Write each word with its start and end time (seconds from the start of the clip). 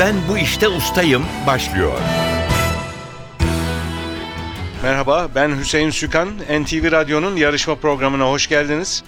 Ben 0.00 0.14
bu 0.28 0.38
işte 0.38 0.68
ustayım 0.68 1.24
başlıyor. 1.46 1.92
Merhaba, 4.82 5.28
ben 5.34 5.58
Hüseyin 5.58 5.90
Sükan. 5.90 6.28
NTV 6.38 6.92
Radyo'nun 6.92 7.36
yarışma 7.36 7.74
programına 7.74 8.30
hoş 8.30 8.48
geldiniz. 8.48 9.04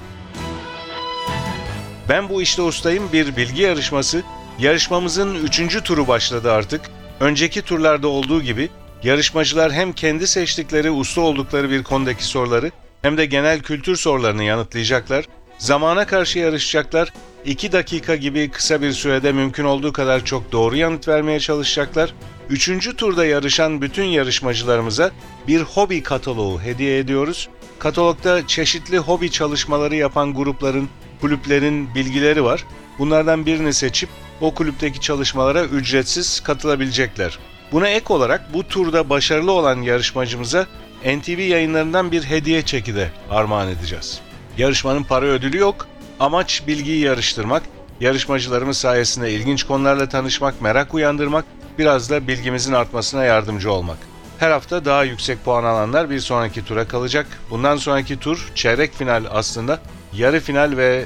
Ben 2.08 2.28
bu 2.28 2.42
işte 2.42 2.62
ustayım 2.62 3.12
bir 3.12 3.36
bilgi 3.36 3.62
yarışması. 3.62 4.22
Yarışmamızın 4.58 5.34
üçüncü 5.34 5.80
turu 5.80 6.08
başladı 6.08 6.52
artık. 6.52 6.80
Önceki 7.20 7.62
turlarda 7.62 8.08
olduğu 8.08 8.42
gibi 8.42 8.68
yarışmacılar 9.02 9.72
hem 9.72 9.92
kendi 9.92 10.26
seçtikleri, 10.26 10.90
usta 10.90 11.20
oldukları 11.20 11.70
bir 11.70 11.82
konudaki 11.82 12.24
soruları 12.24 12.70
hem 13.02 13.16
de 13.16 13.26
genel 13.26 13.60
kültür 13.60 13.96
sorularını 13.96 14.44
yanıtlayacaklar. 14.44 15.24
Zamana 15.58 16.06
karşı 16.06 16.38
yarışacaklar. 16.38 17.12
2 17.44 17.72
dakika 17.72 18.16
gibi 18.16 18.50
kısa 18.50 18.82
bir 18.82 18.92
sürede 18.92 19.32
mümkün 19.32 19.64
olduğu 19.64 19.92
kadar 19.92 20.24
çok 20.24 20.52
doğru 20.52 20.76
yanıt 20.76 21.08
vermeye 21.08 21.40
çalışacaklar. 21.40 22.14
Üçüncü 22.50 22.96
turda 22.96 23.24
yarışan 23.26 23.82
bütün 23.82 24.04
yarışmacılarımıza 24.04 25.10
bir 25.48 25.60
hobi 25.60 26.02
kataloğu 26.02 26.60
hediye 26.60 26.98
ediyoruz. 26.98 27.48
Katalogda 27.78 28.46
çeşitli 28.46 28.98
hobi 28.98 29.30
çalışmaları 29.30 29.96
yapan 29.96 30.34
grupların, 30.34 30.88
kulüplerin 31.20 31.94
bilgileri 31.94 32.44
var. 32.44 32.64
Bunlardan 32.98 33.46
birini 33.46 33.72
seçip 33.72 34.08
o 34.40 34.54
kulüpteki 34.54 35.00
çalışmalara 35.00 35.64
ücretsiz 35.64 36.40
katılabilecekler. 36.40 37.38
Buna 37.72 37.88
ek 37.88 38.04
olarak 38.14 38.54
bu 38.54 38.68
turda 38.68 39.10
başarılı 39.10 39.52
olan 39.52 39.82
yarışmacımıza 39.82 40.66
NTV 41.04 41.38
yayınlarından 41.38 42.12
bir 42.12 42.22
hediye 42.22 42.62
çeki 42.62 42.94
de 42.94 43.10
armağan 43.30 43.68
edeceğiz. 43.68 44.20
Yarışmanın 44.58 45.02
para 45.02 45.26
ödülü 45.26 45.58
yok. 45.58 45.88
Amaç 46.22 46.62
bilgiyi 46.66 47.00
yarıştırmak, 47.04 47.62
yarışmacılarımız 48.00 48.78
sayesinde 48.78 49.32
ilginç 49.32 49.64
konularla 49.64 50.08
tanışmak, 50.08 50.62
merak 50.62 50.94
uyandırmak, 50.94 51.44
biraz 51.78 52.10
da 52.10 52.28
bilgimizin 52.28 52.72
artmasına 52.72 53.24
yardımcı 53.24 53.72
olmak. 53.72 53.98
Her 54.38 54.50
hafta 54.50 54.84
daha 54.84 55.04
yüksek 55.04 55.44
puan 55.44 55.64
alanlar 55.64 56.10
bir 56.10 56.20
sonraki 56.20 56.64
tura 56.64 56.88
kalacak. 56.88 57.26
Bundan 57.50 57.76
sonraki 57.76 58.18
tur 58.18 58.52
çeyrek 58.54 58.94
final 58.94 59.24
aslında. 59.30 59.80
Yarı 60.12 60.40
final 60.40 60.76
ve 60.76 61.04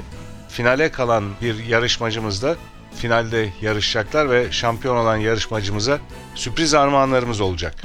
finale 0.49 0.91
kalan 0.91 1.25
bir 1.43 1.65
yarışmacımız 1.65 2.43
da 2.43 2.57
finalde 2.97 3.53
yarışacaklar 3.63 4.31
ve 4.31 4.53
şampiyon 4.53 4.97
olan 4.97 5.17
yarışmacımıza 5.17 5.99
sürpriz 6.35 6.75
armağanlarımız 6.75 7.41
olacak. 7.41 7.83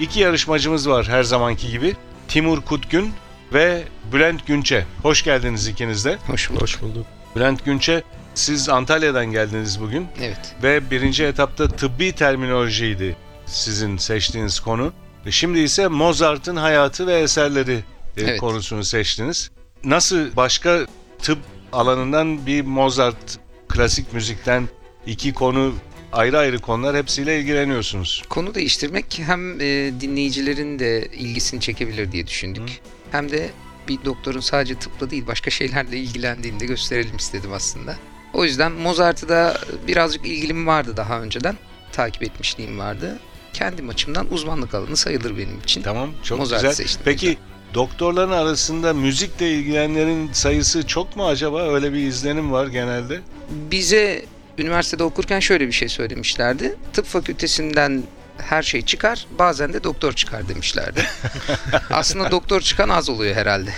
İki 0.00 0.20
yarışmacımız 0.20 0.88
var 0.88 1.08
her 1.08 1.22
zamanki 1.22 1.70
gibi. 1.70 1.96
Timur 2.28 2.60
Kutgün 2.60 3.14
ve 3.54 3.84
Bülent 4.12 4.46
Günçe. 4.46 4.86
Hoş 5.02 5.22
geldiniz 5.24 5.68
ikiniz 5.68 6.04
de. 6.04 6.18
Hoş 6.26 6.50
bulduk. 6.50 6.62
Hoş 6.62 6.82
bulduk. 6.82 7.06
Bülent 7.36 7.64
Günçe, 7.64 8.02
siz 8.34 8.68
Antalya'dan 8.68 9.26
geldiniz 9.26 9.80
bugün 9.80 10.06
Evet. 10.20 10.54
ve 10.62 10.90
birinci 10.90 11.24
etapta 11.24 11.68
tıbbi 11.68 12.12
terminolojiydi 12.12 13.16
sizin 13.46 13.96
seçtiğiniz 13.96 14.60
konu. 14.60 14.92
Şimdi 15.30 15.58
ise 15.58 15.88
Mozart'ın 15.88 16.56
hayatı 16.56 17.06
ve 17.06 17.14
eserleri 17.18 17.72
e, 18.16 18.22
Evet. 18.22 18.40
konusunu 18.40 18.84
seçtiniz. 18.84 19.50
Nasıl 19.84 20.36
başka 20.36 20.86
tıp 21.22 21.38
alanından 21.72 22.46
bir 22.46 22.62
Mozart 22.62 23.38
klasik 23.68 24.12
müzikten 24.12 24.68
iki 25.06 25.32
konu 25.34 25.74
ayrı 26.12 26.38
ayrı 26.38 26.58
konular 26.58 26.96
hepsiyle 26.96 27.40
ilgileniyorsunuz. 27.40 28.22
Konu 28.28 28.54
değiştirmek 28.54 29.22
hem 29.26 29.60
e, 29.60 29.64
dinleyicilerin 30.00 30.78
de 30.78 31.08
ilgisini 31.12 31.60
çekebilir 31.60 32.12
diye 32.12 32.26
düşündük. 32.26 32.80
Hem 33.14 33.30
de 33.30 33.50
bir 33.88 34.04
doktorun 34.04 34.40
sadece 34.40 34.74
tıpla 34.74 35.10
değil 35.10 35.26
başka 35.26 35.50
şeylerle 35.50 35.96
ilgilendiğini 35.96 36.60
de 36.60 36.66
gösterelim 36.66 37.16
istedim 37.16 37.52
aslında. 37.52 37.96
O 38.32 38.44
yüzden 38.44 38.72
Mozart'ı 38.72 39.28
da 39.28 39.60
birazcık 39.88 40.26
ilgilim 40.26 40.66
vardı 40.66 40.96
daha 40.96 41.20
önceden. 41.20 41.56
Takip 41.92 42.22
etmişliğim 42.22 42.78
vardı. 42.78 43.18
Kendim 43.52 43.88
açımdan 43.88 44.32
uzmanlık 44.32 44.74
alanı 44.74 44.96
sayılır 44.96 45.38
benim 45.38 45.58
için. 45.64 45.82
Tamam, 45.82 46.10
çok 46.22 46.38
Mozart 46.38 46.62
güzel. 46.62 46.74
seçtim. 46.74 47.02
Peki 47.04 47.38
doktorların 47.74 48.32
arasında 48.32 48.92
müzikle 48.92 49.50
ilgilenenlerin 49.50 50.32
sayısı 50.32 50.86
çok 50.86 51.16
mu 51.16 51.26
acaba? 51.26 51.74
Öyle 51.74 51.92
bir 51.92 51.98
izlenim 51.98 52.52
var 52.52 52.66
genelde. 52.66 53.20
Bize 53.70 54.24
üniversitede 54.58 55.04
okurken 55.04 55.40
şöyle 55.40 55.66
bir 55.66 55.72
şey 55.72 55.88
söylemişlerdi. 55.88 56.76
Tıp 56.92 57.06
fakültesinden 57.06 58.02
her 58.38 58.62
şey 58.62 58.82
çıkar, 58.82 59.26
bazen 59.38 59.72
de 59.72 59.84
doktor 59.84 60.12
çıkar 60.12 60.48
demişlerdi. 60.48 61.06
Aslında 61.90 62.30
doktor 62.30 62.60
çıkan 62.60 62.88
az 62.88 63.08
oluyor 63.08 63.36
herhalde. 63.36 63.70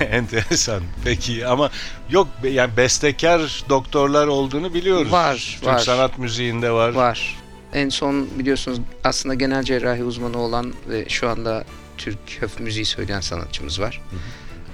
Enteresan. 0.00 0.82
Peki 1.04 1.46
ama 1.46 1.70
yok 2.10 2.28
yani 2.42 2.76
bestekar 2.76 3.64
doktorlar 3.68 4.26
olduğunu 4.26 4.74
biliyoruz. 4.74 5.12
Var, 5.12 5.56
Türk 5.60 5.66
var. 5.66 5.78
sanat 5.78 6.18
müziğinde 6.18 6.70
var. 6.70 6.92
Var. 6.92 7.38
En 7.72 7.88
son 7.88 8.38
biliyorsunuz 8.38 8.80
aslında 9.04 9.34
genel 9.34 9.62
cerrahi 9.62 10.04
uzmanı 10.04 10.38
olan 10.38 10.74
ve 10.88 11.08
şu 11.08 11.28
anda 11.28 11.64
Türk 11.98 12.18
höf 12.40 12.60
müziği 12.60 12.84
söyleyen 12.84 13.20
sanatçımız 13.20 13.80
var. 13.80 14.00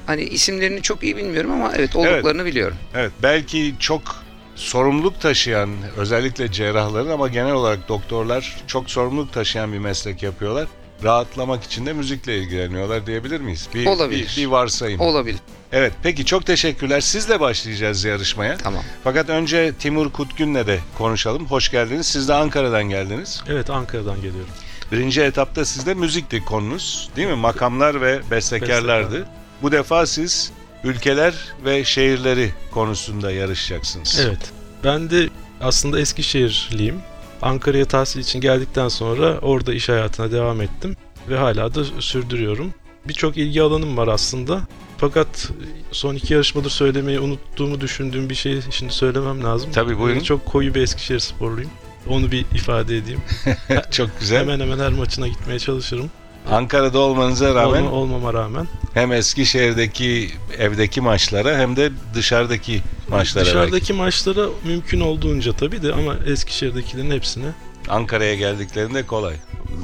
Hani 0.07 0.23
isimlerini 0.23 0.83
çok 0.83 1.03
iyi 1.03 1.17
bilmiyorum 1.17 1.51
ama 1.51 1.73
evet 1.77 1.97
olduklarını 1.97 2.45
biliyorum. 2.45 2.77
Evet, 2.95 3.13
belki 3.23 3.75
çok 3.81 4.26
sorumluluk 4.57 5.21
taşıyan 5.21 5.71
özellikle 5.97 6.53
cerrahların 6.53 7.11
ama 7.11 7.29
genel 7.29 7.53
olarak 7.53 7.89
doktorlar 7.89 8.57
çok 8.67 8.91
sorumluluk 8.91 9.33
taşıyan 9.33 9.73
bir 9.73 9.79
meslek 9.79 10.23
yapıyorlar. 10.23 10.69
Rahatlamak 11.05 11.65
için 11.65 11.87
de 11.87 11.93
müzikle 11.93 12.39
ilgileniyorlar 12.39 13.07
diyebilir 13.07 13.41
miyiz? 13.41 13.69
Bir, 13.75 13.87
Olabilir. 13.87 14.33
Bir, 14.37 14.43
bir 14.43 14.47
varsayım. 14.47 15.01
Olabilir. 15.01 15.39
evet, 15.73 15.93
peki 16.03 16.25
çok 16.25 16.47
teşekkürler. 16.47 17.01
Sizle 17.01 17.41
başlayacağız 17.41 18.05
yarışmaya. 18.05 18.57
Tamam. 18.57 18.83
Fakat 19.05 19.29
önce 19.29 19.73
Timur 19.79 20.13
Kutgün'le 20.13 20.67
de 20.67 20.79
konuşalım. 20.99 21.47
Hoş 21.47 21.71
geldiniz. 21.71 22.07
Siz 22.07 22.29
de 22.29 22.35
Ankara'dan 22.35 22.85
geldiniz. 22.85 23.43
Evet 23.49 23.71
Ankara'dan 23.71 24.17
geliyorum. 24.17 24.51
Birinci 24.93 25.23
etapta 25.23 25.65
sizde 25.65 25.95
müzikti 25.95 26.45
konunuz 26.45 27.11
değil 27.17 27.29
mi? 27.29 27.35
Makamlar 27.35 28.01
ve 28.01 28.21
bestekarlardı. 28.31 29.27
Bu 29.63 29.73
defa 29.73 30.07
siz 30.07 30.53
ülkeler 30.87 31.35
ve 31.65 31.85
şehirleri 31.85 32.51
konusunda 32.71 33.31
yarışacaksınız. 33.31 34.21
Evet. 34.27 34.53
Ben 34.85 35.11
de 35.11 35.29
aslında 35.61 36.01
Eskişehirliyim. 36.01 37.01
Ankara'ya 37.43 37.85
tahsil 37.85 38.21
için 38.21 38.41
geldikten 38.41 38.89
sonra 38.89 39.39
orada 39.39 39.75
iş 39.75 39.89
hayatına 39.89 40.33
devam 40.33 40.61
ettim 40.61 40.97
ve 41.29 41.37
hala 41.37 41.75
da 41.75 41.85
sürdürüyorum. 42.01 42.75
Birçok 43.09 43.37
ilgi 43.37 43.63
alanım 43.63 43.97
var 43.97 44.09
aslında. 44.09 44.61
Fakat 44.99 45.51
son 45.93 46.15
iki 46.15 46.35
yarışmadır 46.35 46.71
söylemeyi 46.71 47.21
unuttuğumu 47.21 47.81
düşündüğüm 47.81 48.31
bir 48.31 48.35
şeyi 48.35 48.61
şimdi 48.71 48.93
söylemem 48.93 49.45
lazım. 49.45 49.71
Tabii, 49.73 49.99
buyurun. 49.99 50.21
Ee, 50.21 50.25
Çok 50.25 50.47
koyu 50.47 50.75
bir 50.75 50.81
Eskişehir 50.81 51.19
sporluyum. 51.19 51.71
Onu 52.09 52.33
bir 52.33 52.41
ifade 52.55 52.97
edeyim. 52.97 53.21
Çok 53.91 54.21
güzel. 54.21 54.41
Hemen 54.41 54.61
hemen 54.61 54.79
her 54.79 54.93
maçına 54.93 55.29
gitmeye 55.29 55.59
çalışırım. 55.59 56.11
Ankara'da 56.51 56.99
olmanıza 56.99 57.55
rağmen 57.55 57.83
Olma- 57.83 57.91
olmama 57.91 58.35
rağmen. 58.35 58.69
hem 58.95 59.13
Eskişehir'deki 59.13 60.31
evdeki 60.59 61.01
maçlara 61.01 61.59
hem 61.59 61.77
de 61.77 61.91
dışarıdaki 62.15 62.83
maçlara 63.09 63.45
Dışarıdaki 63.45 63.93
maçlara 63.93 64.47
mümkün 64.65 65.01
olduğunca 65.01 65.53
tabii 65.53 65.83
de 65.83 65.93
ama 65.93 66.17
Eskişehir'dekilerin 66.27 67.11
hepsine 67.11 67.45
belki. 67.45 67.91
Ankara'ya 67.91 68.35
geldiklerinde 68.35 69.03
kolay. 69.07 69.35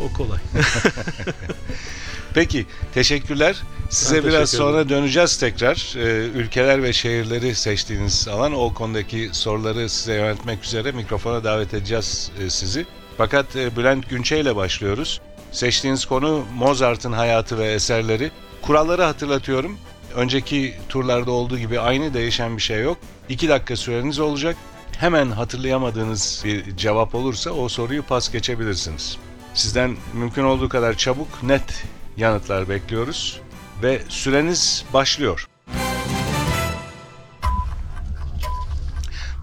o 0.04 0.16
kolay. 0.16 0.38
Peki 2.34 2.66
teşekkürler. 2.94 3.56
Size 3.90 4.16
Ben 4.16 4.22
biraz 4.24 4.50
teşekkür 4.50 4.64
sonra 4.64 4.88
döneceğiz 4.88 5.36
tekrar. 5.36 5.94
Ee, 5.96 6.26
ülkeler 6.26 6.82
ve 6.82 6.92
şehirleri 6.92 7.54
seçtiğiniz 7.54 8.28
alan 8.28 8.52
o 8.60 8.74
konudaki 8.74 9.28
soruları 9.32 9.88
size 9.88 10.14
yöneltmek 10.14 10.64
üzere 10.64 10.92
mikrofona 10.92 11.44
davet 11.44 11.74
edeceğiz 11.74 12.30
e, 12.40 12.50
sizi. 12.50 12.86
Fakat 13.16 13.56
e, 13.56 13.76
Bülent 13.76 14.10
Günçe 14.10 14.40
ile 14.40 14.56
başlıyoruz. 14.56 15.20
Seçtiğiniz 15.52 16.04
konu 16.04 16.44
Mozart'ın 16.54 17.12
hayatı 17.12 17.58
ve 17.58 17.72
eserleri. 17.72 18.30
Kuralları 18.62 19.02
hatırlatıyorum. 19.02 19.78
Önceki 20.14 20.74
turlarda 20.88 21.30
olduğu 21.30 21.58
gibi 21.58 21.80
aynı 21.80 22.14
değişen 22.14 22.56
bir 22.56 22.62
şey 22.62 22.82
yok. 22.82 22.98
2 23.28 23.48
dakika 23.48 23.76
süreniz 23.76 24.18
olacak. 24.18 24.56
Hemen 24.98 25.30
hatırlayamadığınız 25.30 26.42
bir 26.44 26.76
cevap 26.76 27.14
olursa 27.14 27.50
o 27.50 27.68
soruyu 27.68 28.02
pas 28.02 28.32
geçebilirsiniz. 28.32 29.18
Sizden 29.54 29.96
mümkün 30.12 30.44
olduğu 30.44 30.68
kadar 30.68 30.94
çabuk, 30.94 31.42
net 31.42 31.84
yanıtlar 32.16 32.68
bekliyoruz 32.68 33.40
ve 33.82 34.02
süreniz 34.08 34.84
başlıyor. 34.92 35.46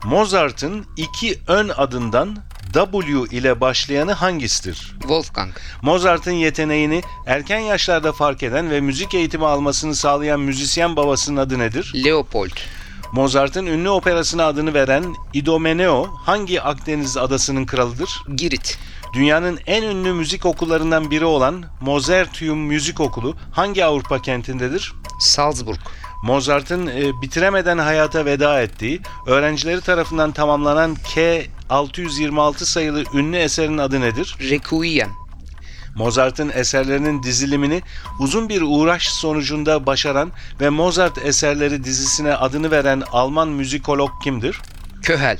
Mozart'ın 0.04 0.86
iki 0.98 1.40
ön 1.48 1.72
adından 1.78 2.38
W 2.74 3.38
ile 3.38 3.62
başlayanı 3.62 4.12
hangisidir? 4.12 4.96
Wolfgang. 5.00 5.54
Mozart'ın 5.82 6.32
yeteneğini 6.32 7.02
erken 7.26 7.60
yaşlarda 7.60 8.12
fark 8.12 8.44
eden 8.44 8.70
ve 8.70 8.82
müzik 8.82 9.14
eğitimi 9.14 9.46
almasını 9.46 9.96
sağlayan 9.96 10.40
müzisyen 10.40 10.96
babasının 10.96 11.38
adı 11.38 11.60
nedir? 11.60 11.94
Leopold. 12.06 12.52
Mozart'ın 13.12 13.66
ünlü 13.66 13.90
operasına 13.90 14.46
adını 14.46 14.74
veren 14.74 15.16
Idomeneo 15.34 16.08
hangi 16.26 16.62
Akdeniz 16.62 17.18
adasının 17.18 17.66
kralıdır? 17.66 18.10
Girit. 18.36 18.78
Dünyanın 19.14 19.60
en 19.68 19.84
ünlü 19.84 20.14
müzik 20.14 20.46
okullarından 20.46 21.12
biri 21.12 21.26
olan 21.26 21.66
Mozarteum 21.82 22.60
Müzik 22.60 23.00
Okulu 23.00 23.36
hangi 23.52 23.86
Avrupa 23.86 24.22
kentindedir? 24.22 24.94
Salzburg. 25.20 25.80
Mozart'ın 26.24 26.88
e, 26.88 27.22
bitiremeden 27.22 27.78
hayata 27.78 28.26
veda 28.26 28.62
ettiği, 28.62 29.02
öğrencileri 29.28 29.82
tarafından 29.82 30.32
tamamlanan 30.32 30.96
K 31.14 31.42
626 31.70 32.66
sayılı 32.66 33.04
ünlü 33.14 33.38
eserin 33.38 33.78
adı 33.78 34.02
nedir? 34.02 34.36
Requiem. 34.40 35.10
Mozart'ın 35.96 36.52
eserlerinin 36.54 37.24
dizilimini 37.24 37.82
uzun 38.20 38.50
bir 38.50 38.62
uğraş 38.62 39.10
sonucunda 39.10 39.86
başaran 39.86 40.32
ve 40.62 40.70
Mozart 40.70 41.18
eserleri 41.26 41.84
dizisine 41.84 42.34
adını 42.34 42.72
veren 42.72 43.04
Alman 43.12 43.48
müzikolog 43.48 44.10
kimdir? 44.24 44.62
Köhel. 45.02 45.38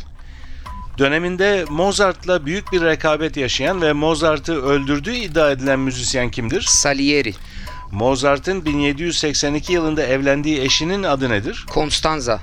Döneminde 0.98 1.66
Mozart'la 1.70 2.46
büyük 2.46 2.72
bir 2.72 2.82
rekabet 2.82 3.38
yaşayan 3.38 3.82
ve 3.82 3.94
Mozart'ı 3.94 4.62
öldürdüğü 4.62 5.16
iddia 5.16 5.52
edilen 5.52 5.80
müzisyen 5.80 6.32
kimdir? 6.32 6.62
Salieri. 6.62 7.34
Mozart'ın 7.92 8.66
1782 8.66 9.74
yılında 9.74 10.04
evlendiği 10.04 10.62
eşinin 10.62 11.04
adı 11.04 11.30
nedir? 11.30 11.66
Constanza. 11.74 12.40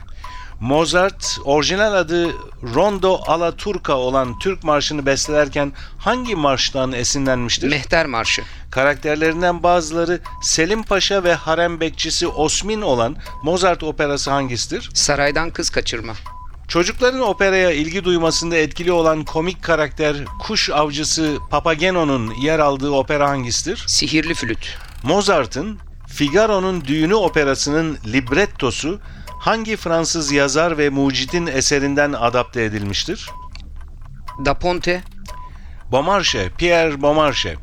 Mozart 0.60 1.38
orijinal 1.44 1.94
adı 1.94 2.30
Rondo 2.74 3.20
alla 3.26 3.56
Turca 3.56 3.94
olan 3.94 4.38
Türk 4.38 4.64
marşını 4.64 5.06
bestelerken 5.06 5.72
hangi 5.98 6.36
marştan 6.36 6.92
esinlenmiştir? 6.92 7.68
Mehter 7.68 8.06
Marşı. 8.06 8.42
Karakterlerinden 8.70 9.62
bazıları 9.62 10.20
Selim 10.42 10.82
Paşa 10.82 11.24
ve 11.24 11.34
harem 11.34 11.80
bekçisi 11.80 12.26
Osmin 12.26 12.82
olan 12.82 13.16
Mozart 13.42 13.82
operası 13.82 14.30
hangisidir? 14.30 14.90
Saraydan 14.94 15.50
Kız 15.50 15.70
Kaçırma. 15.70 16.12
Çocukların 16.68 17.20
operaya 17.20 17.70
ilgi 17.70 18.04
duymasında 18.04 18.56
etkili 18.56 18.92
olan 18.92 19.24
komik 19.24 19.62
karakter 19.62 20.16
kuş 20.40 20.70
avcısı 20.70 21.38
Papageno'nun 21.50 22.34
yer 22.34 22.58
aldığı 22.58 22.90
opera 22.90 23.28
hangisidir? 23.28 23.84
Sihirli 23.86 24.34
Flüt. 24.34 24.78
Mozart'ın 25.02 25.78
Figaro'nun 26.06 26.84
Düğünü 26.84 27.14
operasının 27.14 27.98
librettosu 28.12 29.00
hangi 29.46 29.76
Fransız 29.76 30.32
yazar 30.32 30.78
ve 30.78 30.90
mucidin 30.90 31.46
eserinden 31.46 32.12
adapte 32.12 32.64
edilmiştir? 32.64 33.30
Da 34.44 34.54
Ponte. 34.54 35.02
Beaumarchais, 35.92 36.50
Pierre 36.58 37.02
Beaumarchais. 37.02 37.58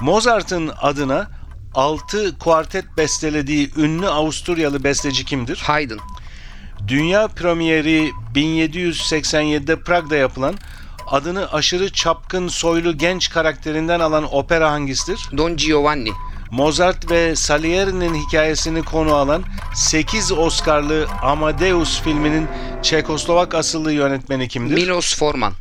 Mozart'ın 0.00 0.72
adına 0.80 1.30
6 1.74 2.38
kuartet 2.38 2.84
bestelediği 2.96 3.70
ünlü 3.76 4.08
Avusturyalı 4.08 4.84
besteci 4.84 5.24
kimdir? 5.24 5.56
Haydn. 5.56 5.98
Dünya 6.88 7.28
premieri 7.28 8.10
1787'de 8.34 9.80
Prag'da 9.80 10.16
yapılan 10.16 10.54
adını 11.06 11.52
aşırı 11.52 11.92
çapkın 11.92 12.48
soylu 12.48 12.98
genç 12.98 13.30
karakterinden 13.30 14.00
alan 14.00 14.34
opera 14.34 14.70
hangisidir? 14.70 15.28
Don 15.36 15.56
Giovanni. 15.56 16.12
Mozart 16.50 17.10
ve 17.10 17.36
Salieri'nin 17.36 18.14
hikayesini 18.14 18.82
konu 18.82 19.14
alan 19.14 19.44
8 19.74 20.32
Oscar'lı 20.32 21.06
Amadeus 21.22 22.02
filminin 22.02 22.48
Çekoslovak 22.82 23.54
asıllı 23.54 23.92
yönetmeni 23.92 24.48
kimdir? 24.48 24.74
Milos 24.74 25.16
Forman. 25.16 25.52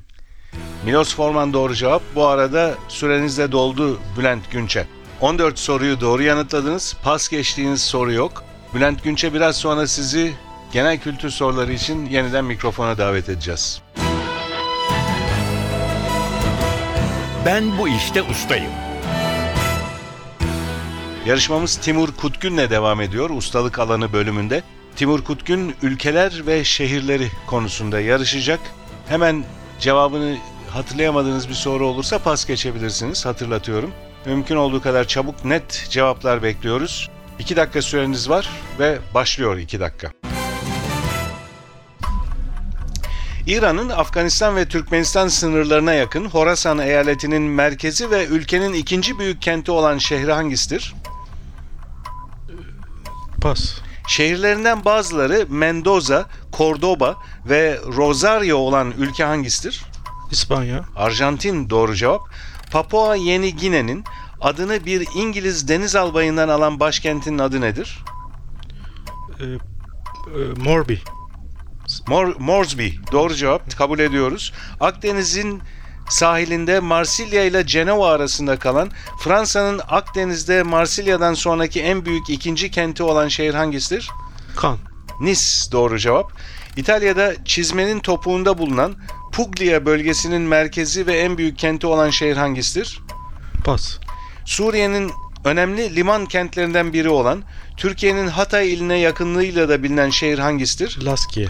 Milos 0.85 1.15
Forman 1.15 1.53
doğru 1.53 1.75
cevap. 1.75 2.01
Bu 2.15 2.27
arada 2.27 2.73
süreniz 2.87 3.37
de 3.37 3.51
doldu 3.51 3.99
Bülent 4.17 4.51
Günçe. 4.51 4.87
14 5.21 5.59
soruyu 5.59 6.01
doğru 6.01 6.23
yanıtladınız. 6.23 6.95
Pas 7.03 7.27
geçtiğiniz 7.29 7.81
soru 7.81 8.11
yok. 8.13 8.43
Bülent 8.73 9.03
Günçe 9.03 9.33
biraz 9.33 9.55
sonra 9.55 9.87
sizi 9.87 10.33
genel 10.73 10.97
kültür 10.97 11.29
soruları 11.29 11.73
için 11.73 12.05
yeniden 12.05 12.45
mikrofona 12.45 12.97
davet 12.97 13.29
edeceğiz. 13.29 13.81
Ben 17.45 17.77
bu 17.77 17.87
işte 17.87 18.23
ustayım. 18.23 18.84
Yarışmamız 21.25 21.75
Timur 21.75 22.11
Kutgün'le 22.11 22.69
devam 22.69 23.01
ediyor 23.01 23.29
ustalık 23.29 23.79
alanı 23.79 24.13
bölümünde. 24.13 24.63
Timur 24.95 25.23
Kutgün 25.23 25.75
ülkeler 25.81 26.47
ve 26.47 26.63
şehirleri 26.63 27.31
konusunda 27.47 27.99
yarışacak. 27.99 28.59
Hemen 29.07 29.43
cevabını 29.79 30.37
hatırlayamadığınız 30.69 31.49
bir 31.49 31.53
soru 31.53 31.87
olursa 31.87 32.19
pas 32.19 32.45
geçebilirsiniz 32.45 33.25
hatırlatıyorum. 33.25 33.91
Mümkün 34.25 34.55
olduğu 34.55 34.81
kadar 34.81 35.07
çabuk 35.07 35.45
net 35.45 35.87
cevaplar 35.89 36.43
bekliyoruz. 36.43 37.09
2 37.39 37.55
dakika 37.55 37.81
süreniz 37.81 38.29
var 38.29 38.49
ve 38.79 38.97
başlıyor 39.13 39.57
2 39.57 39.79
dakika. 39.79 40.11
İran'ın 43.47 43.89
Afganistan 43.89 44.55
ve 44.55 44.65
Türkmenistan 44.65 45.27
sınırlarına 45.27 45.93
yakın 45.93 46.25
Horasan 46.25 46.79
eyaletinin 46.79 47.41
merkezi 47.41 48.11
ve 48.11 48.25
ülkenin 48.25 48.73
ikinci 48.73 49.19
büyük 49.19 49.41
kenti 49.41 49.71
olan 49.71 49.97
şehri 49.97 50.31
hangisidir? 50.31 50.93
Pas. 53.45 53.75
Şehirlerinden 54.07 54.85
bazıları 54.85 55.45
Mendoza, 55.49 56.25
Cordoba 56.53 57.17
ve 57.45 57.79
Rosario 57.85 58.57
olan 58.57 58.93
ülke 58.97 59.23
hangisidir? 59.23 59.85
İspanya. 60.31 60.85
Arjantin 60.95 61.69
doğru 61.69 61.95
cevap. 61.95 62.21
Papua 62.71 63.15
Yeni 63.15 63.55
Gine'nin 63.55 64.03
adını 64.41 64.85
bir 64.85 65.07
İngiliz 65.15 65.67
deniz 65.67 65.95
albayından 65.95 66.49
alan 66.49 66.79
başkentinin 66.79 67.37
adı 67.37 67.61
nedir? 67.61 67.99
Ee, 69.39 69.43
e, 69.43 69.59
Morbi. 70.57 71.01
Mor 72.07 72.35
Moresby 72.39 72.89
doğru 73.11 73.35
cevap 73.35 73.77
kabul 73.77 73.99
ediyoruz. 73.99 74.53
Akdeniz'in 74.79 75.61
sahilinde 76.09 76.79
Marsilya 76.79 77.43
ile 77.43 77.67
Cenova 77.67 78.11
arasında 78.11 78.59
kalan 78.59 78.91
Fransa'nın 79.19 79.81
Akdeniz'de 79.87 80.63
Marsilya'dan 80.63 81.33
sonraki 81.33 81.81
en 81.81 82.05
büyük 82.05 82.29
ikinci 82.29 82.71
kenti 82.71 83.03
olan 83.03 83.27
şehir 83.27 83.53
hangisidir? 83.53 84.09
Kan. 84.55 84.77
Nice 85.19 85.71
doğru 85.71 85.99
cevap. 85.99 86.31
İtalya'da 86.77 87.45
çizmenin 87.45 87.99
topuğunda 87.99 88.57
bulunan 88.57 88.95
Puglia 89.31 89.85
bölgesinin 89.85 90.41
merkezi 90.41 91.07
ve 91.07 91.17
en 91.17 91.37
büyük 91.37 91.59
kenti 91.59 91.87
olan 91.87 92.09
şehir 92.09 92.37
hangisidir? 92.37 93.01
Pas. 93.65 93.97
Suriye'nin 94.45 95.11
önemli 95.45 95.95
liman 95.95 96.25
kentlerinden 96.25 96.93
biri 96.93 97.09
olan 97.09 97.43
Türkiye'nin 97.77 98.27
Hatay 98.27 98.73
iline 98.73 98.97
yakınlığıyla 98.97 99.69
da 99.69 99.83
bilinen 99.83 100.09
şehir 100.09 100.39
hangisidir? 100.39 101.05
Laskiye. 101.05 101.47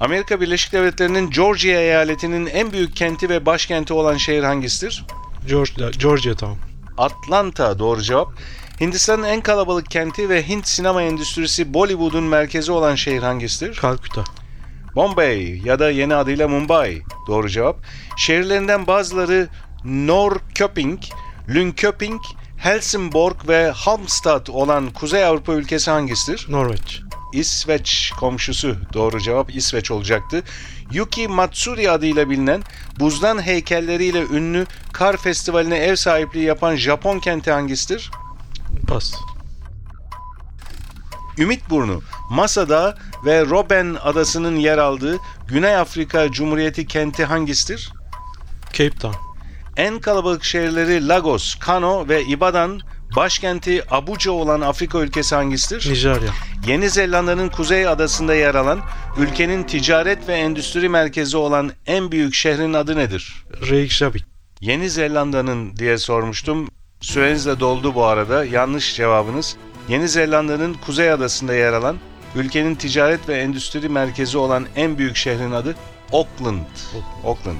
Amerika 0.00 0.40
Birleşik 0.40 0.72
Devletleri'nin 0.72 1.30
Georgia 1.30 1.80
eyaletinin 1.80 2.46
en 2.46 2.72
büyük 2.72 2.96
kenti 2.96 3.28
ve 3.28 3.46
başkenti 3.46 3.92
olan 3.92 4.16
şehir 4.16 4.42
hangisidir? 4.42 5.04
Georgia, 5.48 5.90
Georgia 5.90 6.34
Town. 6.34 6.58
Atlanta 6.98 7.78
doğru 7.78 8.02
cevap. 8.02 8.28
Hindistan'ın 8.80 9.24
en 9.24 9.40
kalabalık 9.40 9.90
kenti 9.90 10.28
ve 10.28 10.48
Hint 10.48 10.68
sinema 10.68 11.02
endüstrisi 11.02 11.74
Bollywood'un 11.74 12.24
merkezi 12.24 12.72
olan 12.72 12.94
şehir 12.94 13.22
hangisidir? 13.22 13.76
Kalküta. 13.76 14.24
Bombay 14.94 15.60
ya 15.64 15.78
da 15.78 15.90
yeni 15.90 16.14
adıyla 16.14 16.48
Mumbai 16.48 17.02
doğru 17.28 17.48
cevap. 17.48 17.76
Şehirlerinden 18.16 18.86
bazıları 18.86 19.48
Norrköping, 19.84 21.00
Linköping, 21.48 22.20
Helsingborg 22.56 23.36
ve 23.48 23.70
Halmstad 23.70 24.46
olan 24.46 24.90
Kuzey 24.90 25.24
Avrupa 25.24 25.52
ülkesi 25.52 25.90
hangisidir? 25.90 26.46
Norveç. 26.48 27.03
İsveç 27.34 28.12
komşusu 28.16 28.76
doğru 28.92 29.20
cevap 29.20 29.54
İsveç 29.54 29.90
olacaktı. 29.90 30.42
Yuki 30.92 31.28
Matsuri 31.28 31.90
adıyla 31.90 32.30
bilinen 32.30 32.62
buzdan 32.98 33.42
heykelleriyle 33.42 34.22
ünlü 34.22 34.66
kar 34.92 35.16
festivaline 35.16 35.76
ev 35.76 35.96
sahipliği 35.96 36.44
yapan 36.44 36.76
Japon 36.76 37.18
kenti 37.18 37.50
hangisidir? 37.50 38.10
Pas. 38.88 39.12
Ümitburnu, 41.38 42.02
Masada 42.30 42.98
ve 43.24 43.40
Robben 43.46 43.96
adasının 44.02 44.56
yer 44.56 44.78
aldığı 44.78 45.18
Güney 45.48 45.76
Afrika 45.76 46.32
Cumhuriyeti 46.32 46.86
kenti 46.86 47.24
hangisidir? 47.24 47.92
Cape 48.72 48.98
Town. 48.98 49.16
En 49.76 49.98
kalabalık 49.98 50.44
şehirleri 50.44 51.08
Lagos, 51.08 51.54
Kano 51.54 52.08
ve 52.08 52.24
Ibadan, 52.24 52.80
başkenti 53.16 53.82
Abuja 53.90 54.32
olan 54.32 54.60
Afrika 54.60 54.98
ülkesi 54.98 55.34
hangisidir? 55.34 55.90
Nijerya. 55.90 56.30
Yeni 56.66 56.90
Zelanda'nın 56.90 57.48
kuzey 57.48 57.88
adasında 57.88 58.34
yer 58.34 58.54
alan, 58.54 58.80
ülkenin 59.18 59.62
ticaret 59.62 60.28
ve 60.28 60.34
endüstri 60.34 60.88
merkezi 60.88 61.36
olan 61.36 61.72
en 61.86 62.10
büyük 62.10 62.34
şehrin 62.34 62.72
adı 62.72 62.96
nedir? 62.96 63.44
Reykjavik. 63.70 64.24
Yeni 64.60 64.90
Zelanda'nın 64.90 65.76
diye 65.76 65.98
sormuştum. 65.98 66.68
Süreniz 67.00 67.46
de 67.46 67.60
doldu 67.60 67.94
bu 67.94 68.04
arada. 68.04 68.44
Yanlış 68.44 68.96
cevabınız. 68.96 69.56
Yeni 69.88 70.08
Zelanda'nın 70.08 70.74
kuzey 70.74 71.10
adasında 71.10 71.54
yer 71.54 71.72
alan, 71.72 71.96
ülkenin 72.34 72.74
ticaret 72.74 73.28
ve 73.28 73.34
endüstri 73.34 73.88
merkezi 73.88 74.38
olan 74.38 74.66
en 74.76 74.98
büyük 74.98 75.16
şehrin 75.16 75.52
adı 75.52 75.74
Auckland. 76.12 76.66
Auckland. 77.24 77.56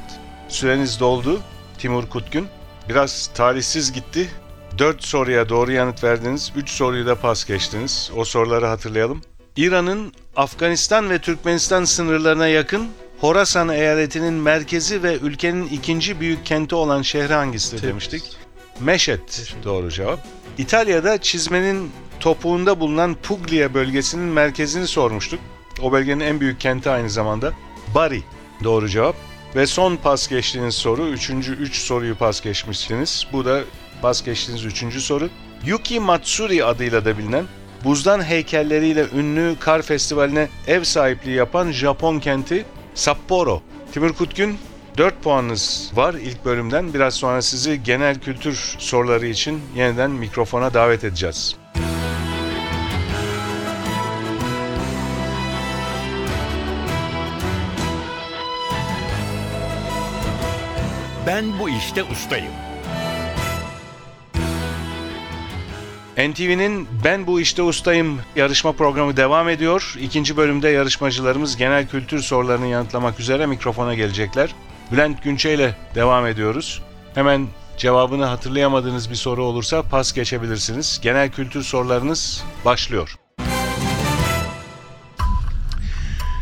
Süreniz 0.48 1.00
doldu. 1.00 1.40
Timur 1.78 2.06
Kutgün. 2.06 2.48
Biraz 2.88 3.30
talihsiz 3.34 3.92
gitti. 3.92 4.28
4 4.78 5.04
soruya 5.04 5.48
doğru 5.48 5.72
yanıt 5.72 6.04
verdiniz. 6.04 6.52
3 6.56 6.70
soruyu 6.70 7.06
da 7.06 7.14
pas 7.14 7.44
geçtiniz. 7.44 8.10
O 8.16 8.24
soruları 8.24 8.66
hatırlayalım. 8.66 9.20
İran'ın 9.56 10.12
Afganistan 10.36 11.10
ve 11.10 11.18
Türkmenistan 11.18 11.84
sınırlarına 11.84 12.48
yakın 12.48 12.88
Horasan 13.20 13.68
eyaletinin 13.68 14.34
merkezi 14.34 15.02
ve 15.02 15.16
ülkenin 15.16 15.68
ikinci 15.68 16.20
büyük 16.20 16.46
kenti 16.46 16.74
olan 16.74 17.02
şehri 17.02 17.32
hangisidir 17.34 17.76
Tebriz. 17.76 17.88
demiştik. 17.90 18.36
Meşet 18.80 19.54
doğru 19.64 19.90
cevap. 19.90 20.20
İtalya'da 20.58 21.18
çizmenin 21.20 21.90
topuğunda 22.20 22.80
bulunan 22.80 23.16
Puglia 23.22 23.74
bölgesinin 23.74 24.24
merkezini 24.24 24.86
sormuştuk. 24.86 25.40
O 25.82 25.92
bölgenin 25.92 26.20
en 26.20 26.40
büyük 26.40 26.60
kenti 26.60 26.90
aynı 26.90 27.10
zamanda. 27.10 27.52
Bari 27.94 28.22
doğru 28.64 28.88
cevap. 28.88 29.16
Ve 29.56 29.66
son 29.66 29.96
pas 29.96 30.28
geçtiğiniz 30.28 30.74
soru, 30.74 31.08
üçüncü 31.08 31.52
üç 31.52 31.76
soruyu 31.76 32.14
pas 32.14 32.40
geçmişsiniz. 32.40 33.26
Bu 33.32 33.44
da 33.44 33.60
pas 34.02 34.24
geçtiğiniz 34.24 34.64
üçüncü 34.64 35.00
soru. 35.00 35.28
Yuki 35.66 36.00
Matsuri 36.00 36.64
adıyla 36.64 37.04
da 37.04 37.18
bilinen, 37.18 37.44
buzdan 37.84 38.22
heykelleriyle 38.24 39.06
ünlü 39.16 39.56
kar 39.60 39.82
festivaline 39.82 40.48
ev 40.66 40.84
sahipliği 40.84 41.36
yapan 41.36 41.72
Japon 41.72 42.18
kenti 42.18 42.64
Sapporo. 42.94 43.62
Timur 43.92 44.12
Kutgün 44.12 44.58
4 44.96 45.22
puanınız 45.22 45.90
var 45.94 46.14
ilk 46.14 46.44
bölümden. 46.44 46.94
Biraz 46.94 47.14
sonra 47.14 47.42
sizi 47.42 47.82
genel 47.82 48.20
kültür 48.20 48.76
soruları 48.78 49.26
için 49.26 49.60
yeniden 49.76 50.10
mikrofona 50.10 50.74
davet 50.74 51.04
edeceğiz. 51.04 51.56
Ben 61.26 61.58
bu 61.58 61.68
işte 61.68 62.04
ustayım. 62.04 62.52
NTV'nin 66.18 66.88
Ben 67.04 67.26
Bu 67.26 67.40
İşte 67.40 67.62
Ustayım 67.62 68.20
yarışma 68.36 68.72
programı 68.72 69.16
devam 69.16 69.48
ediyor. 69.48 69.94
İkinci 70.00 70.36
bölümde 70.36 70.68
yarışmacılarımız 70.68 71.56
genel 71.56 71.88
kültür 71.88 72.20
sorularını 72.20 72.66
yanıtlamak 72.66 73.20
üzere 73.20 73.46
mikrofona 73.46 73.94
gelecekler. 73.94 74.54
Bülent 74.92 75.24
Günçe 75.24 75.54
ile 75.54 75.76
devam 75.94 76.26
ediyoruz. 76.26 76.82
Hemen 77.14 77.48
cevabını 77.76 78.24
hatırlayamadığınız 78.24 79.10
bir 79.10 79.14
soru 79.14 79.44
olursa 79.44 79.82
pas 79.82 80.12
geçebilirsiniz. 80.12 81.00
Genel 81.02 81.30
kültür 81.30 81.62
sorularınız 81.62 82.44
başlıyor. 82.64 83.16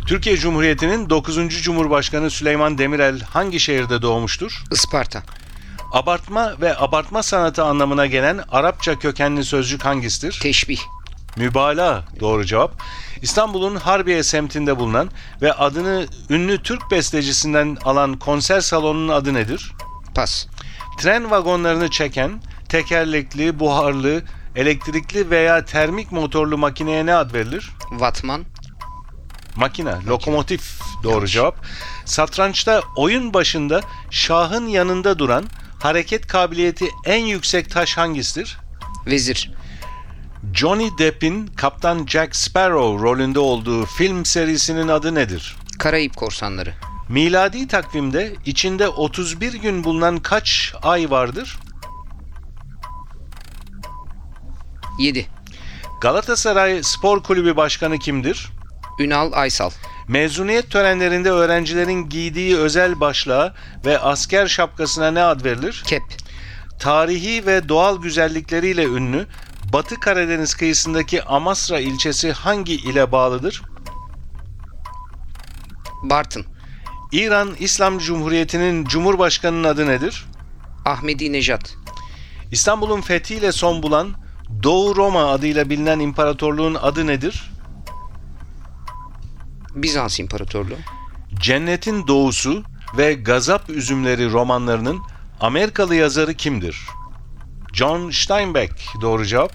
Türkiye 0.06 0.36
Cumhuriyeti'nin 0.36 1.10
9. 1.10 1.62
Cumhurbaşkanı 1.62 2.30
Süleyman 2.30 2.78
Demirel 2.78 3.20
hangi 3.20 3.60
şehirde 3.60 4.02
doğmuştur? 4.02 4.64
Isparta. 4.72 5.22
Abartma 5.92 6.60
ve 6.60 6.78
abartma 6.78 7.22
sanatı 7.22 7.64
anlamına 7.64 8.06
gelen 8.06 8.40
Arapça 8.50 8.98
kökenli 8.98 9.44
sözcük 9.44 9.84
hangisidir? 9.84 10.38
Teşbih. 10.42 10.80
Mübalağa 11.36 12.04
doğru 12.20 12.44
cevap. 12.44 12.82
İstanbul'un 13.22 13.76
Harbiye 13.76 14.22
semtinde 14.22 14.78
bulunan 14.78 15.10
ve 15.42 15.52
adını 15.52 16.06
ünlü 16.30 16.62
Türk 16.62 16.90
bestecisinden 16.90 17.76
alan 17.84 18.18
konser 18.18 18.60
salonunun 18.60 19.08
adı 19.08 19.34
nedir? 19.34 19.72
Pas. 20.14 20.46
Tren 20.98 21.30
vagonlarını 21.30 21.90
çeken 21.90 22.42
tekerlekli, 22.68 23.58
buharlı, 23.58 24.22
elektrikli 24.56 25.30
veya 25.30 25.64
termik 25.64 26.12
motorlu 26.12 26.58
makineye 26.58 27.06
ne 27.06 27.14
ad 27.14 27.34
verilir? 27.34 27.70
Vatman. 27.90 28.44
Makine, 29.56 29.94
lokomotif 30.06 30.80
doğru 31.02 31.14
Yanlış. 31.14 31.32
cevap. 31.32 31.56
Satrançta 32.04 32.82
oyun 32.96 33.34
başında 33.34 33.80
şahın 34.10 34.66
yanında 34.66 35.18
duran 35.18 35.44
hareket 35.82 36.26
kabiliyeti 36.26 36.88
en 37.04 37.24
yüksek 37.24 37.70
taş 37.70 37.96
hangisidir? 37.98 38.58
Vezir. 39.06 39.50
Johnny 40.54 40.98
Depp'in 40.98 41.46
Kaptan 41.46 42.06
Jack 42.06 42.36
Sparrow 42.36 43.04
rolünde 43.04 43.38
olduğu 43.38 43.86
film 43.86 44.24
serisinin 44.24 44.88
adı 44.88 45.14
nedir? 45.14 45.56
Karayip 45.78 46.16
Korsanları. 46.16 46.74
Miladi 47.08 47.68
takvimde 47.68 48.32
içinde 48.46 48.88
31 48.88 49.52
gün 49.54 49.84
bulunan 49.84 50.18
kaç 50.18 50.74
ay 50.82 51.10
vardır? 51.10 51.58
7. 54.98 55.26
Galatasaray 56.00 56.82
Spor 56.82 57.22
Kulübü 57.22 57.56
Başkanı 57.56 57.98
kimdir? 57.98 58.48
Ünal 58.98 59.32
Aysal. 59.32 59.70
Mezuniyet 60.08 60.70
törenlerinde 60.70 61.30
öğrencilerin 61.30 62.08
giydiği 62.08 62.56
özel 62.56 63.00
başlığa 63.00 63.54
ve 63.84 63.98
asker 63.98 64.46
şapkasına 64.46 65.10
ne 65.10 65.22
ad 65.22 65.44
verilir? 65.44 65.82
Kep. 65.86 66.02
Tarihi 66.78 67.46
ve 67.46 67.68
doğal 67.68 68.02
güzellikleriyle 68.02 68.84
ünlü 68.84 69.26
Batı 69.72 70.00
Karadeniz 70.00 70.54
kıyısındaki 70.54 71.22
Amasra 71.22 71.80
ilçesi 71.80 72.32
hangi 72.32 72.74
ile 72.74 73.12
bağlıdır? 73.12 73.62
Bartın. 76.02 76.46
İran 77.12 77.54
İslam 77.58 77.98
Cumhuriyeti'nin 77.98 78.84
Cumhurbaşkanı'nın 78.84 79.64
adı 79.64 79.86
nedir? 79.86 80.26
Ahmedi 80.84 81.32
Nejat. 81.32 81.74
İstanbul'un 82.52 83.00
fethiyle 83.00 83.52
son 83.52 83.82
bulan 83.82 84.14
Doğu 84.62 84.96
Roma 84.96 85.26
adıyla 85.26 85.70
bilinen 85.70 86.00
imparatorluğun 86.00 86.74
adı 86.74 87.06
nedir? 87.06 87.51
Bizans 89.74 90.20
İmparatorluğu. 90.20 90.76
Cennetin 91.40 92.06
Doğusu 92.06 92.62
ve 92.96 93.12
Gazap 93.12 93.70
Üzümleri 93.70 94.32
romanlarının 94.32 95.00
Amerikalı 95.40 95.94
yazarı 95.94 96.34
kimdir? 96.34 96.76
John 97.72 98.10
Steinbeck 98.10 98.72
doğru 99.00 99.26
cevap. 99.26 99.52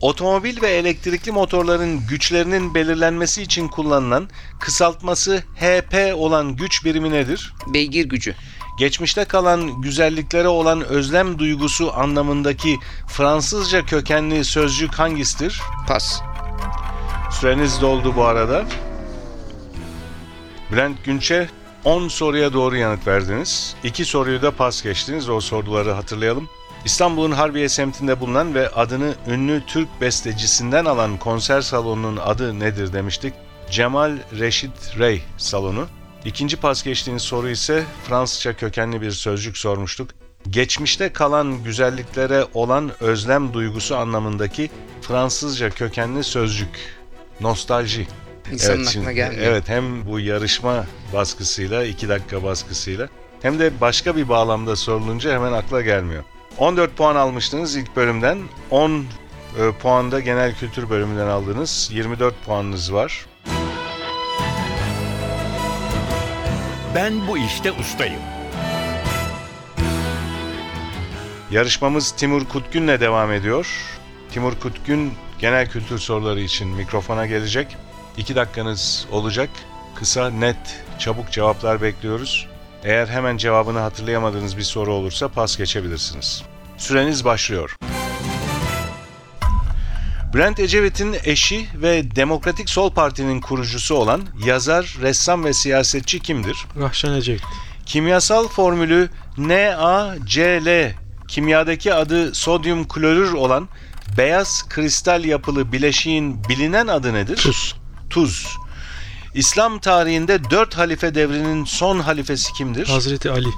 Otomobil 0.00 0.62
ve 0.62 0.68
elektrikli 0.68 1.32
motorların 1.32 2.06
güçlerinin 2.06 2.74
belirlenmesi 2.74 3.42
için 3.42 3.68
kullanılan 3.68 4.28
kısaltması 4.60 5.42
HP 5.56 6.14
olan 6.14 6.56
güç 6.56 6.84
birimi 6.84 7.10
nedir? 7.10 7.54
Beygir 7.66 8.04
gücü. 8.04 8.34
Geçmişte 8.78 9.24
kalan 9.24 9.80
güzelliklere 9.80 10.48
olan 10.48 10.84
özlem 10.84 11.38
duygusu 11.38 11.92
anlamındaki 11.94 12.78
Fransızca 13.08 13.86
kökenli 13.86 14.44
sözcük 14.44 14.94
hangisidir? 14.94 15.60
Pas. 15.88 16.20
Süreniz 17.30 17.80
doldu 17.80 18.16
bu 18.16 18.24
arada. 18.24 18.64
Bülent 20.74 21.04
Günçe 21.04 21.48
10 21.84 22.08
soruya 22.08 22.52
doğru 22.52 22.76
yanıt 22.76 23.06
verdiniz. 23.06 23.76
2 23.84 24.04
soruyu 24.04 24.42
da 24.42 24.50
pas 24.50 24.82
geçtiniz. 24.82 25.28
O 25.28 25.40
soruları 25.40 25.92
hatırlayalım. 25.92 26.48
İstanbul'un 26.84 27.30
Harbiye 27.30 27.68
semtinde 27.68 28.20
bulunan 28.20 28.54
ve 28.54 28.68
adını 28.68 29.14
ünlü 29.28 29.62
Türk 29.66 29.88
bestecisinden 30.00 30.84
alan 30.84 31.18
konser 31.18 31.60
salonunun 31.60 32.16
adı 32.16 32.60
nedir 32.60 32.92
demiştik. 32.92 33.34
Cemal 33.70 34.18
Reşit 34.38 34.98
Rey 34.98 35.22
salonu. 35.36 35.86
İkinci 36.24 36.56
pas 36.56 36.82
geçtiğiniz 36.82 37.22
soru 37.22 37.48
ise 37.48 37.84
Fransızca 38.08 38.56
kökenli 38.56 39.00
bir 39.00 39.10
sözcük 39.10 39.58
sormuştuk. 39.58 40.10
Geçmişte 40.50 41.12
kalan 41.12 41.64
güzelliklere 41.64 42.44
olan 42.54 42.92
özlem 43.00 43.52
duygusu 43.52 43.96
anlamındaki 43.96 44.70
Fransızca 45.02 45.70
kökenli 45.70 46.24
sözcük. 46.24 46.98
Nostalji. 47.40 48.06
İnsanın 48.52 48.76
Evet, 48.76 48.88
aklına 48.88 49.04
şimdi- 49.04 49.14
gelmiyor. 49.14 49.42
Evet 49.46 49.68
hem 49.68 50.06
bu 50.06 50.20
yarışma 50.20 50.86
baskısıyla, 51.12 51.84
2 51.84 52.08
dakika 52.08 52.42
baskısıyla 52.42 53.08
hem 53.42 53.58
de 53.58 53.80
başka 53.80 54.16
bir 54.16 54.28
bağlamda 54.28 54.76
sorulunca 54.76 55.32
hemen 55.34 55.52
akla 55.52 55.80
gelmiyor. 55.80 56.24
14 56.58 56.96
puan 56.96 57.16
almıştınız 57.16 57.76
ilk 57.76 57.96
bölümden. 57.96 58.38
10 58.70 58.90
e, 59.58 59.72
puan 59.82 60.12
da 60.12 60.20
genel 60.20 60.54
kültür 60.54 60.90
bölümünden 60.90 61.26
aldınız. 61.26 61.90
24 61.92 62.44
puanınız 62.46 62.92
var. 62.92 63.26
Ben 66.94 67.28
bu 67.28 67.38
işte 67.38 67.72
ustayım. 67.72 68.20
Yarışmamız 71.50 72.10
Timur 72.10 72.44
Kutgün'le 72.44 73.00
devam 73.00 73.32
ediyor. 73.32 73.66
Timur 74.32 74.52
Kutgün 74.54 75.12
genel 75.38 75.70
kültür 75.70 75.98
soruları 75.98 76.40
için 76.40 76.68
mikrofona 76.68 77.26
gelecek. 77.26 77.76
2 78.16 78.36
dakikanız 78.36 79.06
olacak. 79.10 79.50
Kısa, 79.94 80.30
net, 80.30 80.56
çabuk 80.98 81.32
cevaplar 81.32 81.82
bekliyoruz. 81.82 82.46
Eğer 82.84 83.06
hemen 83.06 83.36
cevabını 83.36 83.78
hatırlayamadığınız 83.78 84.56
bir 84.56 84.62
soru 84.62 84.92
olursa 84.92 85.28
pas 85.28 85.56
geçebilirsiniz. 85.56 86.42
Süreniz 86.78 87.24
başlıyor. 87.24 87.76
Bülent 90.34 90.60
Ecevit'in 90.60 91.16
eşi 91.24 91.66
ve 91.74 92.16
Demokratik 92.16 92.70
Sol 92.70 92.90
Parti'nin 92.90 93.40
kurucusu 93.40 93.94
olan 93.94 94.22
yazar, 94.44 94.96
ressam 95.02 95.44
ve 95.44 95.52
siyasetçi 95.52 96.20
kimdir? 96.20 96.56
Rahşan 96.78 97.14
Ecevit. 97.14 97.42
Kimyasal 97.86 98.48
formülü 98.48 99.08
NaCl, 99.38 100.90
kimyadaki 101.28 101.94
adı 101.94 102.34
sodyum 102.34 102.88
klorür 102.88 103.32
olan 103.32 103.68
beyaz 104.18 104.68
kristal 104.68 105.24
yapılı 105.24 105.72
bileşiğin 105.72 106.44
bilinen 106.48 106.86
adı 106.86 107.14
nedir? 107.14 107.36
Tuz. 107.36 107.83
Tuz. 108.14 108.56
İslam 109.34 109.78
tarihinde 109.78 110.50
dört 110.50 110.78
halife 110.78 111.14
devrinin 111.14 111.64
son 111.64 112.00
halifesi 112.00 112.52
kimdir? 112.52 112.86
Hazreti 112.86 113.30
Ali. 113.30 113.48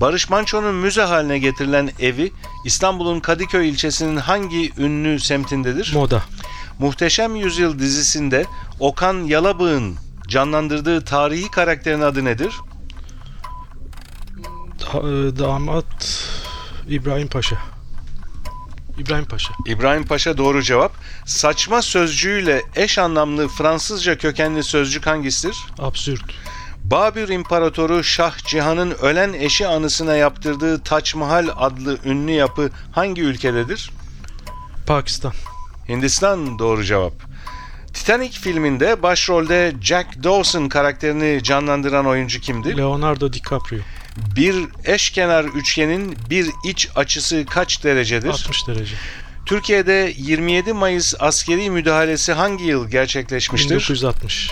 Barış 0.00 0.30
Manço'nun 0.30 0.74
müze 0.74 1.02
haline 1.02 1.38
getirilen 1.38 1.90
evi 2.00 2.32
İstanbul'un 2.64 3.20
Kadıköy 3.20 3.68
ilçesinin 3.68 4.16
hangi 4.16 4.72
ünlü 4.78 5.20
semtindedir? 5.20 5.92
Moda. 5.94 6.22
Muhteşem 6.78 7.36
Yüzyıl 7.36 7.78
dizisinde 7.78 8.46
Okan 8.80 9.24
Yalabık'ın 9.24 9.96
canlandırdığı 10.28 11.04
tarihi 11.04 11.50
karakterin 11.50 12.00
adı 12.00 12.24
nedir? 12.24 12.54
Da- 14.80 14.98
e, 14.98 15.38
damat 15.38 16.24
İbrahim 16.88 17.28
Paşa. 17.28 17.58
İbrahim 18.98 19.24
Paşa. 19.24 19.54
İbrahim 19.66 20.04
Paşa 20.04 20.38
doğru 20.38 20.62
cevap. 20.62 20.92
Saçma 21.26 21.82
sözcüğüyle 21.82 22.62
eş 22.76 22.98
anlamlı 22.98 23.48
Fransızca 23.48 24.18
kökenli 24.18 24.62
sözcük 24.62 25.06
hangisidir? 25.06 25.56
Absürt. 25.78 26.22
Babür 26.84 27.28
İmparatoru 27.28 28.04
Şah 28.04 28.38
Cihan'ın 28.38 28.90
ölen 28.90 29.32
eşi 29.32 29.66
anısına 29.66 30.14
yaptırdığı 30.14 30.82
Taç 30.82 31.14
Mahal 31.14 31.48
adlı 31.56 31.98
ünlü 32.04 32.30
yapı 32.32 32.70
hangi 32.92 33.22
ülkededir? 33.22 33.90
Pakistan. 34.86 35.32
Hindistan 35.88 36.58
doğru 36.58 36.84
cevap. 36.84 37.12
Titanic 37.94 38.40
filminde 38.40 39.02
başrolde 39.02 39.72
Jack 39.80 40.24
Dawson 40.24 40.68
karakterini 40.68 41.42
canlandıran 41.42 42.06
oyuncu 42.06 42.40
kimdir? 42.40 42.76
Leonardo 42.76 43.32
DiCaprio. 43.32 43.78
Bir 44.16 44.56
eşkenar 44.84 45.44
üçgenin 45.44 46.16
bir 46.30 46.50
iç 46.64 46.88
açısı 46.96 47.46
kaç 47.50 47.84
derecedir? 47.84 48.28
60 48.28 48.68
derece. 48.68 48.94
Türkiye'de 49.46 50.12
27 50.16 50.72
Mayıs 50.72 51.14
askeri 51.18 51.70
müdahalesi 51.70 52.32
hangi 52.32 52.64
yıl 52.64 52.88
gerçekleşmiştir? 52.88 53.70
1960. 53.70 54.50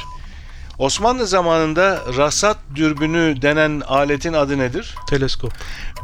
Osmanlı 0.79 1.27
zamanında 1.27 2.03
rasat 2.17 2.59
dürbünü 2.75 3.43
denen 3.43 3.83
aletin 3.87 4.33
adı 4.33 4.59
nedir? 4.59 4.95
Teleskop. 5.11 5.53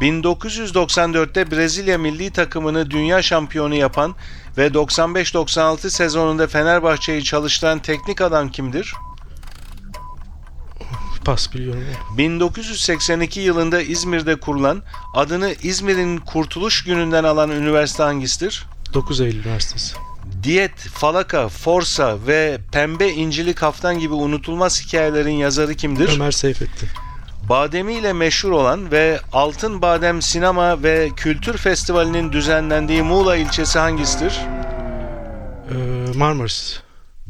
1994'te 0.00 1.50
Brezilya 1.50 1.98
milli 1.98 2.30
takımını 2.30 2.90
dünya 2.90 3.22
şampiyonu 3.22 3.74
yapan 3.74 4.14
ve 4.58 4.66
95-96 4.66 5.90
sezonunda 5.90 6.46
Fenerbahçe'yi 6.46 7.24
çalıştıran 7.24 7.78
teknik 7.78 8.20
adam 8.20 8.48
kimdir? 8.48 8.94
Pas 11.26 11.54
biliyorum. 11.54 11.84
1982 12.18 13.40
yılında 13.40 13.80
İzmir'de 13.80 14.36
kurulan, 14.36 14.82
adını 15.14 15.54
İzmir'in 15.62 16.18
Kurtuluş 16.18 16.84
Günü'nden 16.84 17.24
alan 17.24 17.50
üniversite 17.50 18.02
hangisidir? 18.02 18.66
9 18.94 19.20
Eylül 19.20 19.44
Üniversitesi. 19.44 19.96
Diyet, 20.42 20.78
Falaka, 20.78 21.48
Forsa 21.48 22.16
ve 22.26 22.58
Pembe 22.72 23.08
İncili 23.08 23.54
Kaftan 23.54 23.98
gibi 23.98 24.14
unutulmaz 24.14 24.82
hikayelerin 24.82 25.30
yazarı 25.30 25.74
kimdir? 25.74 26.08
Ömer 26.16 26.30
Seyfettin. 26.30 26.88
Bademiyle 27.48 28.12
meşhur 28.12 28.50
olan 28.50 28.90
ve 28.90 29.20
Altın 29.32 29.82
Badem 29.82 30.22
Sinema 30.22 30.82
ve 30.82 31.10
Kültür 31.16 31.56
Festivali'nin 31.58 32.32
düzenlendiği 32.32 33.02
Muğla 33.02 33.36
ilçesi 33.36 33.78
hangisidir? 33.78 34.40
Ee, 35.70 35.74
Marmaris. 36.18 36.80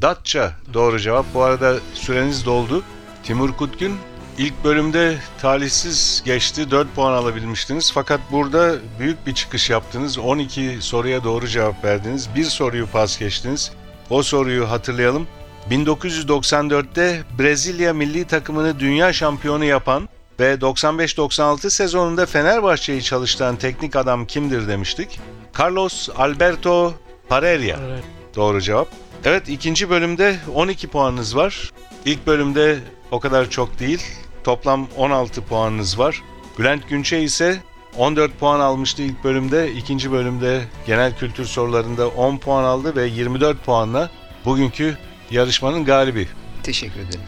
Datça 0.03 0.53
doğru 0.75 1.01
cevap. 1.01 1.35
Bu 1.35 1.43
arada 1.43 1.75
süreniz 1.95 2.47
doldu. 2.47 2.83
Timur 3.27 3.53
Kutgün 3.53 3.97
ilk 4.39 4.65
bölümde 4.65 5.19
talihsiz 5.39 6.23
geçti. 6.25 6.71
4 6.71 6.95
puan 6.95 7.13
alabilmiştiniz. 7.13 7.93
Fakat 7.93 8.21
burada 8.33 8.75
büyük 8.99 9.27
bir 9.27 9.35
çıkış 9.35 9.71
yaptınız. 9.71 10.19
12 10.19 10.79
soruya 10.81 11.25
doğru 11.25 11.47
cevap 11.47 11.85
verdiniz. 11.85 12.29
Bir 12.37 12.45
soruyu 12.45 12.87
pas 12.87 13.19
geçtiniz. 13.19 13.73
O 14.11 14.23
soruyu 14.23 14.71
hatırlayalım. 14.71 15.27
1994'te 15.71 17.23
Brezilya 17.39 17.93
milli 17.95 18.25
takımını 18.25 18.81
dünya 18.81 19.13
şampiyonu 19.13 19.65
yapan 19.65 20.09
ve 20.41 20.55
95-96 20.55 21.71
sezonunda 21.71 22.27
Fenerbahçe'yi 22.27 23.03
çalıştıran 23.03 23.57
teknik 23.57 23.97
adam 23.97 24.27
kimdir 24.27 24.69
demiştik? 24.69 25.21
Carlos 25.61 26.09
Alberto 26.17 26.95
Pareria. 27.29 27.79
Evet. 27.87 28.05
Doğru 28.37 28.61
cevap. 28.61 28.89
Evet 29.25 29.49
ikinci 29.49 29.91
bölümde 29.91 30.37
12 30.55 30.89
puanınız 30.89 31.37
var. 31.37 31.73
İlk 32.05 32.27
bölümde 32.27 32.79
o 33.11 33.21
kadar 33.21 33.51
çok 33.51 33.79
değil. 33.79 34.03
Toplam 34.45 34.89
16 34.97 35.41
puanınız 35.45 35.99
var. 35.99 36.23
Bülent 36.59 36.89
Günçe 36.89 37.21
ise 37.23 37.63
14 37.97 38.39
puan 38.39 38.61
almıştı 38.61 39.03
ilk 39.03 39.25
bölümde. 39.25 39.73
İkinci 39.73 40.13
bölümde 40.13 40.65
genel 40.87 41.17
kültür 41.17 41.45
sorularında 41.45 42.09
10 42.09 42.37
puan 42.39 42.65
aldı 42.65 42.97
ve 42.97 43.07
24 43.07 43.65
puanla 43.65 44.11
bugünkü 44.45 44.99
yarışmanın 45.31 45.85
galibi. 45.85 46.29
Teşekkür 46.63 47.01
ederim. 47.01 47.21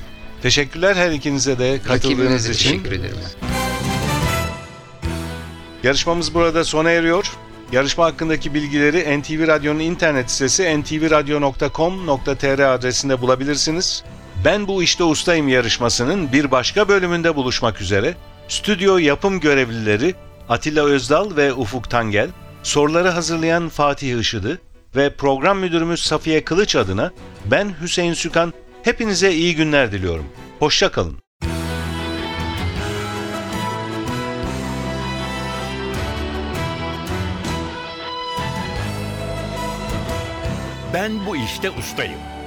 Teşekkürler 0.42 0.96
her 0.96 1.10
ikinize 1.10 1.58
de 1.58 1.78
katıldığınız 1.78 2.14
Rakibimize 2.14 2.52
için. 2.52 2.70
teşekkür 2.70 2.92
ederim. 2.92 3.16
Yarışmamız 5.82 6.34
burada 6.34 6.64
sona 6.64 6.90
eriyor. 6.90 7.36
Yarışma 7.72 8.04
hakkındaki 8.04 8.54
bilgileri 8.54 9.20
NTV 9.20 9.46
Radyo'nun 9.46 9.80
internet 9.80 10.30
sitesi 10.30 10.80
ntvradio.com.tr 10.80 12.58
adresinde 12.74 13.20
bulabilirsiniz. 13.20 14.04
Ben 14.44 14.68
bu 14.68 14.82
işte 14.82 15.04
ustayım 15.04 15.48
yarışmasının 15.48 16.32
bir 16.32 16.50
başka 16.50 16.88
bölümünde 16.88 17.36
buluşmak 17.36 17.80
üzere. 17.80 18.14
Stüdyo 18.48 18.98
yapım 18.98 19.40
görevlileri 19.40 20.14
Atilla 20.48 20.84
Özdal 20.84 21.36
ve 21.36 21.52
Ufuk 21.52 21.90
Tangel, 21.90 22.28
soruları 22.62 23.08
hazırlayan 23.08 23.68
Fatih 23.68 24.18
Işıdı 24.20 24.60
ve 24.96 25.14
program 25.14 25.58
müdürümüz 25.58 26.02
Safiye 26.02 26.44
Kılıç 26.44 26.76
adına 26.76 27.10
ben 27.44 27.74
Hüseyin 27.80 28.14
Sükan 28.14 28.52
hepinize 28.82 29.32
iyi 29.32 29.56
günler 29.56 29.92
diliyorum. 29.92 30.26
Hoşça 30.58 30.90
kalın. 30.92 31.18
Ben 40.94 41.26
bu 41.26 41.36
işte 41.36 41.70
ustayım. 41.70 42.37